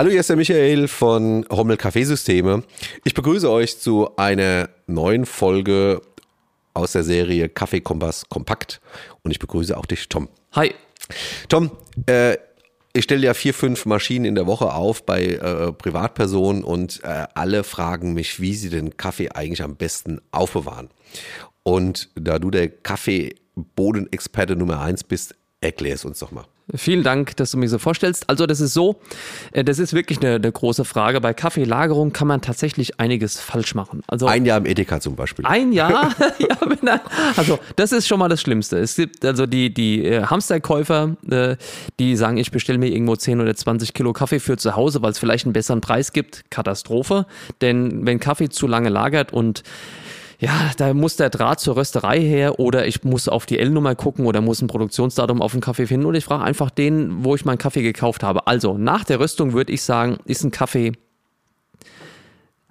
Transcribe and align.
Hallo, 0.00 0.08
hier 0.08 0.20
ist 0.20 0.30
der 0.30 0.36
Michael 0.36 0.88
von 0.88 1.44
Hommel 1.50 1.76
Kaffeesysteme. 1.76 2.62
Ich 3.04 3.12
begrüße 3.12 3.50
euch 3.50 3.78
zu 3.80 4.16
einer 4.16 4.70
neuen 4.86 5.26
Folge 5.26 6.00
aus 6.72 6.92
der 6.92 7.02
Serie 7.02 7.50
Kaffeekompass 7.50 8.26
Kompakt 8.30 8.80
und 9.20 9.30
ich 9.30 9.38
begrüße 9.38 9.76
auch 9.76 9.84
dich, 9.84 10.08
Tom. 10.08 10.30
Hi. 10.52 10.72
Tom, 11.50 11.70
äh, 12.06 12.38
ich 12.94 13.04
stelle 13.04 13.26
ja 13.26 13.34
vier, 13.34 13.52
fünf 13.52 13.84
Maschinen 13.84 14.24
in 14.24 14.34
der 14.36 14.46
Woche 14.46 14.72
auf 14.72 15.04
bei 15.04 15.22
äh, 15.22 15.70
Privatpersonen 15.70 16.64
und 16.64 17.04
äh, 17.04 17.26
alle 17.34 17.62
fragen 17.62 18.14
mich, 18.14 18.40
wie 18.40 18.54
sie 18.54 18.70
den 18.70 18.96
Kaffee 18.96 19.28
eigentlich 19.28 19.62
am 19.62 19.76
besten 19.76 20.22
aufbewahren. 20.30 20.88
Und 21.62 22.08
da 22.14 22.38
du 22.38 22.50
der 22.50 22.70
Kaffeebodenexperte 22.70 24.56
Nummer 24.56 24.80
eins 24.80 25.04
bist, 25.04 25.34
erklär 25.60 25.96
es 25.96 26.06
uns 26.06 26.20
doch 26.20 26.30
mal. 26.30 26.46
Vielen 26.74 27.02
Dank, 27.02 27.36
dass 27.36 27.52
du 27.52 27.58
mir 27.58 27.68
so 27.68 27.78
vorstellst. 27.78 28.28
Also 28.28 28.46
das 28.46 28.60
ist 28.60 28.74
so, 28.74 29.00
äh, 29.52 29.64
das 29.64 29.78
ist 29.78 29.92
wirklich 29.92 30.18
eine, 30.18 30.36
eine, 30.36 30.52
große 30.52 30.84
Frage. 30.84 31.20
Bei 31.20 31.34
Kaffeelagerung 31.34 32.12
kann 32.12 32.28
man 32.28 32.40
tatsächlich 32.40 33.00
einiges 33.00 33.40
falsch 33.40 33.74
machen. 33.74 34.02
Also 34.06 34.26
ein 34.26 34.44
Jahr 34.44 34.58
im 34.58 34.66
Edeka 34.66 35.00
zum 35.00 35.16
Beispiel. 35.16 35.44
Ein 35.46 35.72
Jahr? 35.72 36.14
ja, 36.38 37.00
also 37.36 37.58
das 37.76 37.92
ist 37.92 38.06
schon 38.06 38.18
mal 38.18 38.28
das 38.28 38.40
Schlimmste. 38.40 38.78
Es 38.78 38.96
gibt 38.96 39.24
also 39.24 39.46
die, 39.46 39.72
die 39.72 40.04
äh, 40.04 40.24
Hamsterkäufer, 40.24 41.16
äh, 41.30 41.56
die 41.98 42.16
sagen, 42.16 42.36
ich 42.36 42.50
bestelle 42.50 42.78
mir 42.78 42.88
irgendwo 42.88 43.16
10 43.16 43.40
oder 43.40 43.54
20 43.54 43.94
Kilo 43.94 44.12
Kaffee 44.12 44.40
für 44.40 44.56
zu 44.56 44.76
Hause, 44.76 45.02
weil 45.02 45.12
es 45.12 45.18
vielleicht 45.18 45.46
einen 45.46 45.52
besseren 45.52 45.80
Preis 45.80 46.12
gibt. 46.12 46.44
Katastrophe. 46.50 47.26
Denn 47.60 48.06
wenn 48.06 48.20
Kaffee 48.20 48.48
zu 48.48 48.66
lange 48.66 48.88
lagert 48.88 49.32
und 49.32 49.62
ja, 50.40 50.70
da 50.78 50.94
muss 50.94 51.16
der 51.16 51.28
Draht 51.28 51.60
zur 51.60 51.76
Rösterei 51.76 52.18
her 52.18 52.58
oder 52.58 52.86
ich 52.86 53.04
muss 53.04 53.28
auf 53.28 53.44
die 53.44 53.58
L-Nummer 53.58 53.94
gucken 53.94 54.24
oder 54.24 54.40
muss 54.40 54.62
ein 54.62 54.68
Produktionsdatum 54.68 55.42
auf 55.42 55.52
dem 55.52 55.60
Kaffee 55.60 55.86
finden 55.86 56.06
oder 56.06 56.16
ich 56.16 56.24
frage 56.24 56.42
einfach 56.42 56.70
den, 56.70 57.24
wo 57.24 57.34
ich 57.34 57.44
meinen 57.44 57.58
Kaffee 57.58 57.82
gekauft 57.82 58.22
habe. 58.22 58.46
Also 58.46 58.78
nach 58.78 59.04
der 59.04 59.20
Röstung 59.20 59.52
würde 59.52 59.72
ich 59.72 59.82
sagen, 59.82 60.18
ist 60.24 60.42
ein 60.42 60.50
Kaffee 60.50 60.92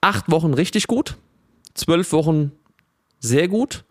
acht 0.00 0.30
Wochen 0.30 0.54
richtig 0.54 0.86
gut, 0.86 1.16
zwölf 1.74 2.12
Wochen 2.12 2.52
sehr 3.20 3.48
gut 3.48 3.84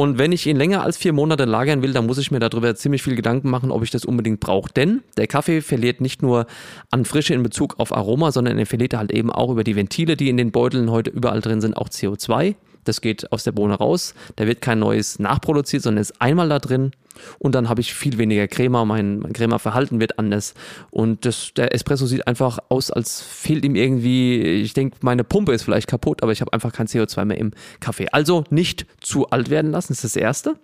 und 0.00 0.18
wenn 0.18 0.32
ich 0.32 0.46
ihn 0.46 0.56
länger 0.56 0.82
als 0.82 0.96
vier 0.96 1.12
Monate 1.12 1.44
lagern 1.44 1.82
will, 1.82 1.92
dann 1.92 2.06
muss 2.06 2.16
ich 2.16 2.30
mir 2.30 2.40
darüber 2.40 2.74
ziemlich 2.74 3.02
viel 3.02 3.16
Gedanken 3.16 3.50
machen, 3.50 3.70
ob 3.70 3.82
ich 3.82 3.90
das 3.90 4.06
unbedingt 4.06 4.40
brauche. 4.40 4.72
Denn 4.72 5.02
der 5.18 5.26
Kaffee 5.26 5.60
verliert 5.60 6.00
nicht 6.00 6.22
nur 6.22 6.46
an 6.90 7.04
Frische 7.04 7.34
in 7.34 7.42
Bezug 7.42 7.78
auf 7.78 7.94
Aroma, 7.94 8.32
sondern 8.32 8.58
er 8.58 8.64
verliert 8.64 8.94
halt 8.94 9.12
eben 9.12 9.30
auch 9.30 9.50
über 9.50 9.62
die 9.62 9.76
Ventile, 9.76 10.16
die 10.16 10.30
in 10.30 10.38
den 10.38 10.52
Beuteln 10.52 10.90
heute 10.90 11.10
überall 11.10 11.42
drin 11.42 11.60
sind, 11.60 11.76
auch 11.76 11.90
CO2. 11.90 12.54
Das 12.84 13.00
geht 13.00 13.30
aus 13.32 13.44
der 13.44 13.52
Bohne 13.52 13.74
raus. 13.74 14.14
Da 14.36 14.46
wird 14.46 14.60
kein 14.60 14.78
neues 14.78 15.18
nachproduziert, 15.18 15.82
sondern 15.82 16.02
ist 16.02 16.20
einmal 16.20 16.48
da 16.48 16.58
drin. 16.58 16.92
Und 17.38 17.54
dann 17.54 17.68
habe 17.68 17.80
ich 17.80 17.92
viel 17.92 18.18
weniger 18.18 18.48
Crema. 18.48 18.84
Mein, 18.84 19.18
mein 19.18 19.32
Crema-Verhalten 19.32 20.00
wird 20.00 20.18
anders. 20.18 20.54
Und 20.90 21.24
das, 21.24 21.52
der 21.54 21.74
Espresso 21.74 22.06
sieht 22.06 22.26
einfach 22.26 22.58
aus, 22.68 22.90
als 22.90 23.20
fehlt 23.20 23.64
ihm 23.64 23.74
irgendwie. 23.74 24.40
Ich 24.40 24.72
denke, 24.72 24.96
meine 25.02 25.24
Pumpe 25.24 25.52
ist 25.52 25.62
vielleicht 25.62 25.88
kaputt, 25.88 26.22
aber 26.22 26.32
ich 26.32 26.40
habe 26.40 26.52
einfach 26.52 26.72
kein 26.72 26.86
CO2 26.86 27.24
mehr 27.24 27.38
im 27.38 27.52
Kaffee. 27.80 28.08
Also 28.10 28.44
nicht 28.50 28.86
zu 29.00 29.28
alt 29.28 29.50
werden 29.50 29.70
lassen, 29.70 29.92
ist 29.92 30.04
das 30.04 30.16
Erste. 30.16 30.56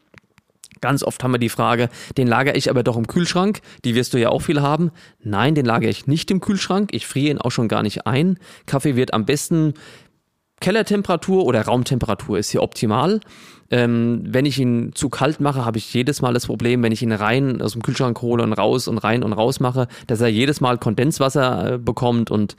Ganz 0.80 1.02
oft 1.02 1.24
haben 1.24 1.32
wir 1.32 1.38
die 1.38 1.48
Frage, 1.48 1.88
den 2.18 2.26
lagere 2.26 2.56
ich 2.56 2.68
aber 2.68 2.82
doch 2.82 2.96
im 2.96 3.06
Kühlschrank. 3.06 3.60
Die 3.84 3.94
wirst 3.94 4.12
du 4.12 4.18
ja 4.18 4.28
auch 4.28 4.40
viel 4.40 4.60
haben. 4.60 4.90
Nein, 5.22 5.54
den 5.54 5.64
lagere 5.64 5.90
ich 5.90 6.06
nicht 6.06 6.30
im 6.30 6.40
Kühlschrank. 6.40 6.90
Ich 6.92 7.06
friere 7.06 7.30
ihn 7.30 7.38
auch 7.38 7.50
schon 7.50 7.68
gar 7.68 7.82
nicht 7.82 8.06
ein. 8.06 8.38
Kaffee 8.66 8.94
wird 8.94 9.14
am 9.14 9.24
besten 9.24 9.74
Kellertemperatur 10.60 11.44
oder 11.44 11.62
Raumtemperatur 11.62 12.38
ist 12.38 12.50
hier 12.50 12.62
optimal. 12.62 13.20
Ähm, 13.70 14.22
wenn 14.26 14.46
ich 14.46 14.58
ihn 14.58 14.92
zu 14.94 15.08
kalt 15.08 15.40
mache, 15.40 15.64
habe 15.64 15.78
ich 15.78 15.92
jedes 15.92 16.22
Mal 16.22 16.34
das 16.34 16.46
Problem, 16.46 16.82
wenn 16.82 16.92
ich 16.92 17.02
ihn 17.02 17.12
rein 17.12 17.60
aus 17.60 17.72
dem 17.72 17.82
Kühlschrank 17.82 18.20
hole 18.22 18.42
und 18.42 18.52
raus 18.52 18.88
und 18.88 18.98
rein 18.98 19.22
und 19.22 19.32
raus 19.32 19.60
mache, 19.60 19.88
dass 20.06 20.20
er 20.20 20.28
jedes 20.28 20.60
Mal 20.60 20.78
Kondenswasser 20.78 21.74
äh, 21.74 21.78
bekommt 21.78 22.30
und 22.30 22.56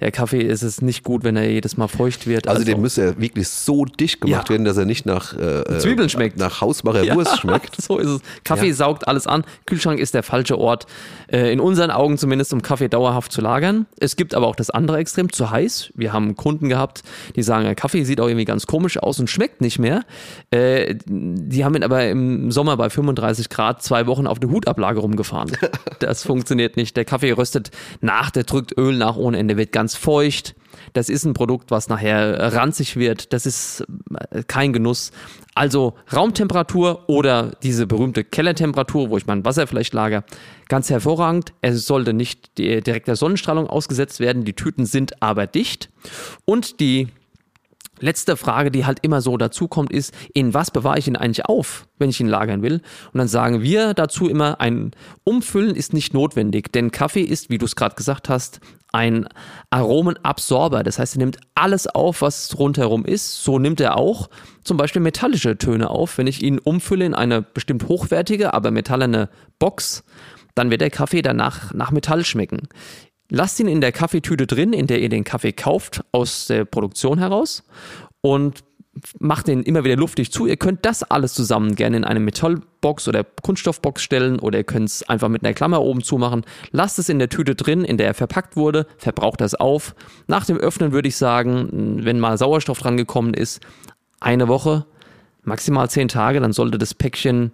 der 0.00 0.10
Kaffee 0.10 0.42
ist 0.42 0.62
es 0.62 0.82
nicht 0.82 1.04
gut, 1.04 1.24
wenn 1.24 1.36
er 1.36 1.48
jedes 1.50 1.76
Mal 1.76 1.88
feucht 1.88 2.26
wird. 2.26 2.46
Also, 2.46 2.60
also 2.60 2.72
den 2.72 2.80
müsste 2.80 3.02
er 3.02 3.20
wirklich 3.20 3.48
so 3.48 3.84
dicht 3.84 4.20
gemacht 4.20 4.48
ja. 4.48 4.50
werden, 4.50 4.64
dass 4.64 4.76
er 4.76 4.84
nicht 4.84 5.06
nach 5.06 5.36
äh, 5.36 5.60
äh 5.60 5.78
Zwiebeln 5.78 6.08
schmeckt, 6.08 6.36
nach 6.36 6.60
Hausmacher 6.60 7.02
ja, 7.04 7.14
Wurst 7.14 7.38
schmeckt. 7.38 7.76
so 7.80 7.98
ist 7.98 8.08
es. 8.08 8.20
Kaffee 8.44 8.68
ja. 8.68 8.74
saugt 8.74 9.08
alles 9.08 9.26
an. 9.26 9.44
Kühlschrank 9.66 9.98
ist 9.98 10.14
der 10.14 10.22
falsche 10.22 10.58
Ort, 10.58 10.86
äh, 11.32 11.52
in 11.52 11.60
unseren 11.60 11.90
Augen 11.90 12.18
zumindest, 12.18 12.52
um 12.52 12.62
Kaffee 12.62 12.88
dauerhaft 12.88 13.32
zu 13.32 13.40
lagern. 13.40 13.86
Es 13.98 14.16
gibt 14.16 14.34
aber 14.34 14.46
auch 14.46 14.56
das 14.56 14.70
andere 14.70 14.98
Extrem, 14.98 15.30
zu 15.32 15.50
heiß. 15.50 15.92
Wir 15.94 16.12
haben 16.12 16.36
Kunden 16.36 16.68
gehabt, 16.68 17.02
die 17.36 17.42
sagen, 17.42 17.74
Kaffee 17.76 18.04
sieht 18.04 18.20
auch 18.20 18.26
irgendwie 18.26 18.44
ganz 18.44 18.66
komisch 18.66 18.98
aus 18.98 19.18
und 19.18 19.28
schmeckt 19.28 19.60
nicht 19.60 19.78
mehr. 19.78 20.04
Äh, 20.52 20.96
die 21.06 21.64
haben 21.64 21.76
ihn 21.76 21.84
aber 21.84 22.08
im 22.08 22.50
Sommer 22.50 22.76
bei 22.76 22.90
35 22.90 23.48
Grad 23.50 23.84
zwei 23.84 24.08
Wochen 24.08 24.26
auf 24.26 24.40
der 24.40 24.50
Hutablage 24.50 25.00
rumgefahren. 25.00 25.52
Das 26.00 26.22
funktioniert 26.24 26.78
nicht. 26.78 26.96
Der 26.96 27.04
Kaffee 27.04 27.32
röstet 27.32 27.70
nach, 28.00 28.30
der 28.30 28.44
drückt 28.44 28.76
Öl 28.78 28.96
nach 28.96 29.16
ohne 29.16 29.36
Ende, 29.36 29.58
wird 29.58 29.70
ganz 29.70 29.94
feucht. 29.96 30.54
Das 30.94 31.10
ist 31.10 31.26
ein 31.26 31.34
Produkt, 31.34 31.70
was 31.70 31.90
nachher 31.90 32.54
ranzig 32.54 32.96
wird. 32.96 33.34
Das 33.34 33.44
ist 33.44 33.84
äh, 34.30 34.42
kein 34.44 34.72
Genuss. 34.72 35.12
Also 35.54 35.94
Raumtemperatur 36.10 37.04
oder 37.06 37.52
diese 37.62 37.86
berühmte 37.86 38.24
Kellertemperatur, 38.24 39.10
wo 39.10 39.18
ich 39.18 39.26
mein 39.26 39.44
Wasser 39.44 39.66
vielleicht 39.66 39.92
lager, 39.92 40.24
ganz 40.68 40.88
hervorragend. 40.88 41.52
Es 41.60 41.86
sollte 41.86 42.14
nicht 42.14 42.56
direkt 42.56 43.06
der 43.08 43.16
Sonnenstrahlung 43.16 43.66
ausgesetzt 43.66 44.20
werden. 44.20 44.44
Die 44.44 44.54
Tüten 44.54 44.86
sind 44.86 45.22
aber 45.22 45.46
dicht. 45.46 45.90
Und 46.46 46.80
die 46.80 47.08
letzte 48.00 48.36
Frage, 48.36 48.70
die 48.70 48.86
halt 48.86 48.98
immer 49.02 49.20
so 49.20 49.36
dazukommt, 49.36 49.92
ist, 49.92 50.14
in 50.34 50.54
was 50.54 50.70
bewahre 50.70 50.98
ich 50.98 51.08
ihn 51.08 51.16
eigentlich 51.16 51.46
auf, 51.46 51.86
wenn 51.98 52.10
ich 52.10 52.20
ihn 52.20 52.28
lagern 52.28 52.62
will? 52.62 52.82
Und 53.12 53.18
dann 53.18 53.28
sagen 53.28 53.62
wir 53.62 53.94
dazu 53.94 54.28
immer, 54.28 54.60
ein 54.60 54.92
Umfüllen 55.24 55.74
ist 55.74 55.92
nicht 55.92 56.14
notwendig, 56.14 56.72
denn 56.72 56.90
Kaffee 56.90 57.22
ist, 57.22 57.50
wie 57.50 57.58
du 57.58 57.66
es 57.66 57.76
gerade 57.76 57.94
gesagt 57.94 58.28
hast, 58.28 58.60
ein 58.92 59.28
Aromenabsorber. 59.70 60.82
Das 60.82 60.98
heißt, 60.98 61.16
er 61.16 61.20
nimmt 61.20 61.38
alles 61.54 61.86
auf, 61.86 62.22
was 62.22 62.58
rundherum 62.58 63.04
ist. 63.04 63.44
So 63.44 63.58
nimmt 63.58 63.80
er 63.80 63.96
auch 63.96 64.28
zum 64.64 64.76
Beispiel 64.76 65.02
metallische 65.02 65.56
Töne 65.58 65.90
auf. 65.90 66.18
Wenn 66.18 66.26
ich 66.26 66.42
ihn 66.42 66.58
umfülle 66.58 67.04
in 67.04 67.14
eine 67.14 67.42
bestimmt 67.42 67.88
hochwertige, 67.88 68.52
aber 68.52 68.70
metallene 68.70 69.28
Box, 69.58 70.04
dann 70.54 70.70
wird 70.70 70.80
der 70.80 70.90
Kaffee 70.90 71.22
danach 71.22 71.72
nach 71.72 71.90
Metall 71.90 72.24
schmecken. 72.24 72.68
Lasst 73.30 73.58
ihn 73.60 73.68
in 73.68 73.80
der 73.80 73.92
Kaffeetüte 73.92 74.46
drin, 74.46 74.72
in 74.72 74.86
der 74.86 75.00
ihr 75.00 75.08
den 75.08 75.24
Kaffee 75.24 75.52
kauft, 75.52 76.04
aus 76.12 76.46
der 76.46 76.64
Produktion 76.64 77.18
heraus 77.18 77.62
und 78.20 78.62
macht 79.18 79.46
den 79.46 79.62
immer 79.62 79.84
wieder 79.84 79.96
luftig 79.96 80.32
zu. 80.32 80.46
Ihr 80.46 80.56
könnt 80.56 80.84
das 80.84 81.02
alles 81.02 81.32
zusammen 81.32 81.76
gerne 81.76 81.96
in 81.96 82.04
eine 82.04 82.20
Metallbox 82.20 83.08
oder 83.08 83.24
Kunststoffbox 83.24 84.02
stellen 84.02 84.38
oder 84.40 84.58
ihr 84.58 84.64
könnt 84.64 84.88
es 84.88 85.08
einfach 85.08 85.28
mit 85.28 85.44
einer 85.44 85.54
Klammer 85.54 85.80
oben 85.80 86.02
zumachen. 86.02 86.44
Lasst 86.72 86.98
es 86.98 87.08
in 87.08 87.18
der 87.18 87.28
Tüte 87.28 87.54
drin, 87.54 87.84
in 87.84 87.96
der 87.96 88.08
er 88.08 88.14
verpackt 88.14 88.56
wurde, 88.56 88.86
verbraucht 88.98 89.40
das 89.40 89.54
auf. 89.54 89.94
Nach 90.26 90.44
dem 90.44 90.58
Öffnen 90.58 90.92
würde 90.92 91.08
ich 91.08 91.16
sagen, 91.16 92.00
wenn 92.04 92.18
mal 92.18 92.36
Sauerstoff 92.36 92.80
dran 92.80 92.96
gekommen 92.96 93.34
ist, 93.34 93.60
eine 94.18 94.48
Woche, 94.48 94.86
maximal 95.44 95.88
zehn 95.88 96.08
Tage, 96.08 96.40
dann 96.40 96.52
sollte 96.52 96.76
das 96.76 96.94
Päckchen 96.94 97.52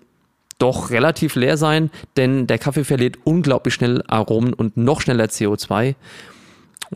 doch 0.59 0.91
relativ 0.91 1.35
leer 1.35 1.57
sein, 1.57 1.91
denn 2.17 2.47
der 2.47 2.59
Kaffee 2.59 2.85
verliert 2.85 3.19
unglaublich 3.25 3.75
schnell 3.75 4.03
Aromen 4.07 4.55
und 4.55 4.77
noch 4.77 5.01
schneller 5.01 5.27
CO2. 5.27 5.95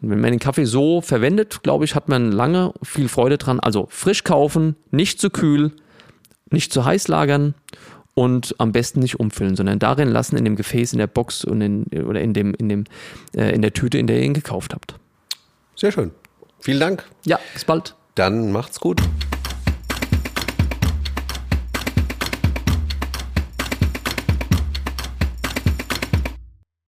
Und 0.00 0.10
wenn 0.10 0.20
man 0.20 0.30
den 0.30 0.38
Kaffee 0.38 0.64
so 0.64 1.00
verwendet, 1.00 1.62
glaube 1.62 1.84
ich, 1.84 1.94
hat 1.94 2.08
man 2.08 2.32
lange 2.32 2.72
viel 2.82 3.08
Freude 3.08 3.38
dran. 3.38 3.60
Also 3.60 3.86
frisch 3.90 4.24
kaufen, 4.24 4.76
nicht 4.90 5.20
zu 5.20 5.30
kühl, 5.30 5.72
nicht 6.50 6.72
zu 6.72 6.84
heiß 6.84 7.08
lagern 7.08 7.54
und 8.14 8.54
am 8.58 8.72
besten 8.72 9.00
nicht 9.00 9.18
umfüllen, 9.18 9.56
sondern 9.56 9.78
darin 9.78 10.08
lassen 10.08 10.36
in 10.36 10.44
dem 10.44 10.56
Gefäß, 10.56 10.92
in 10.92 10.98
der 10.98 11.06
Box 11.06 11.44
und 11.44 11.60
in, 11.60 11.84
oder 12.04 12.20
in 12.20 12.34
dem, 12.34 12.54
in 12.54 12.68
dem, 12.68 12.84
äh, 13.34 13.54
in 13.54 13.62
der 13.62 13.72
Tüte, 13.72 13.98
in 13.98 14.06
der 14.06 14.18
ihr 14.18 14.24
ihn 14.24 14.34
gekauft 14.34 14.74
habt. 14.74 14.94
Sehr 15.74 15.92
schön. 15.92 16.12
Vielen 16.60 16.80
Dank. 16.80 17.04
Ja, 17.24 17.40
bis 17.54 17.64
bald. 17.64 17.94
Dann 18.14 18.52
macht's 18.52 18.80
gut. 18.80 19.00